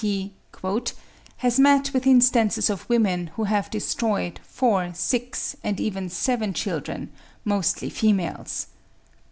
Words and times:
states 0.01 0.31
that 0.63 0.87
he 0.89 0.95
"has 1.37 1.59
met 1.59 1.93
with 1.93 2.07
instances 2.07 2.71
of 2.71 2.89
women 2.89 3.27
who 3.35 3.43
have 3.43 3.69
destroyed 3.69 4.39
four, 4.43 4.91
six, 4.95 5.55
and 5.63 5.79
even 5.79 6.09
seven 6.09 6.55
children, 6.55 7.11
mostly 7.45 7.87
females. 7.87 8.65